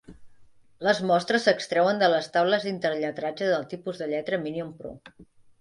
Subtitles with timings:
[0.87, 4.97] Les mostres s'extreuen de les taules d'interlletrage del tipus de lletra Minion Pro.